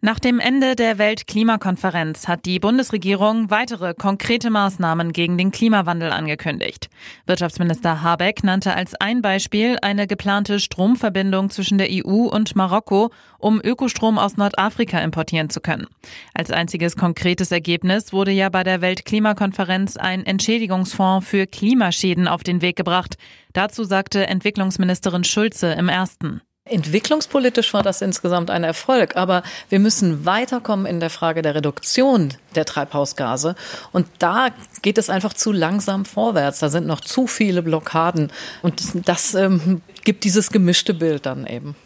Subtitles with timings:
[0.00, 6.88] Nach dem Ende der Weltklimakonferenz hat die Bundesregierung weitere konkrete Maßnahmen gegen den Klimawandel angekündigt.
[7.26, 13.60] Wirtschaftsminister Habeck nannte als ein Beispiel eine geplante Stromverbindung zwischen der EU und Marokko, um
[13.60, 15.88] Ökostrom aus Nordafrika importieren zu können.
[16.32, 22.62] Als einziges konkretes Ergebnis wurde ja bei der Weltklimakonferenz ein Entschädigungsfonds für Klimaschäden auf den
[22.62, 23.16] Weg gebracht.
[23.52, 26.40] Dazu sagte Entwicklungsministerin Schulze im ersten.
[26.68, 32.34] Entwicklungspolitisch war das insgesamt ein Erfolg, aber wir müssen weiterkommen in der Frage der Reduktion
[32.54, 33.54] der Treibhausgase.
[33.92, 34.48] Und da
[34.82, 36.58] geht es einfach zu langsam vorwärts.
[36.60, 38.32] Da sind noch zu viele Blockaden.
[38.62, 41.76] Und das ähm, gibt dieses gemischte Bild dann eben.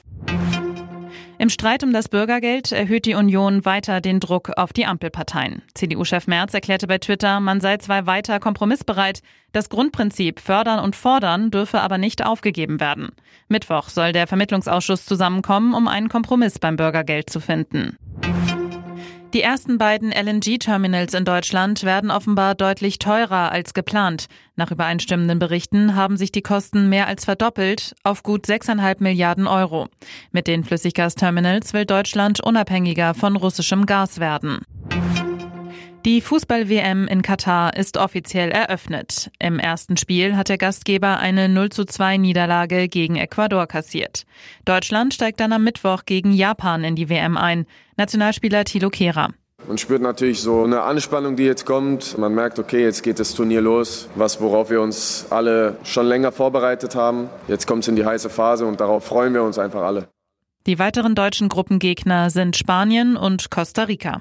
[1.43, 5.63] Im Streit um das Bürgergeld erhöht die Union weiter den Druck auf die Ampelparteien.
[5.75, 11.51] CDU-Chef Merz erklärte bei Twitter, man sei zwar weiter kompromissbereit, das Grundprinzip fördern und fordern
[11.51, 13.09] dürfe aber nicht aufgegeben werden.
[13.49, 17.97] Mittwoch soll der Vermittlungsausschuss zusammenkommen, um einen Kompromiss beim Bürgergeld zu finden.
[19.35, 24.27] Die ersten beiden LNG-Terminals in Deutschland werden offenbar deutlich teurer als geplant.
[24.57, 29.89] Nach übereinstimmenden Berichten haben sich die Kosten mehr als verdoppelt auf gut 6,5 Milliarden Euro.
[30.33, 34.67] Mit den Flüssiggasterminals will Deutschland unabhängiger von russischem Gas werden.
[36.05, 39.31] Die Fußball-WM in Katar ist offiziell eröffnet.
[39.39, 44.25] Im ersten Spiel hat der Gastgeber eine 0 zu 2 Niederlage gegen Ecuador kassiert.
[44.65, 47.67] Deutschland steigt dann am Mittwoch gegen Japan in die WM ein.
[47.97, 49.29] Nationalspieler Thilo Kehrer.
[49.69, 52.19] Man spürt natürlich so eine Anspannung, die jetzt kommt.
[52.19, 56.33] Man merkt, okay, jetzt geht das Turnier los, was worauf wir uns alle schon länger
[56.33, 57.29] vorbereitet haben.
[57.47, 60.09] Jetzt kommt es in die heiße Phase und darauf freuen wir uns einfach alle.
[60.67, 64.21] Die weiteren deutschen Gruppengegner sind Spanien und Costa Rica.